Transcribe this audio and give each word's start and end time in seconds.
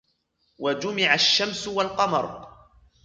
وَجُمِعَ 0.59 1.13
الشَّمْسُ 1.13 1.67
وَالْقَمَرُ 1.67 2.47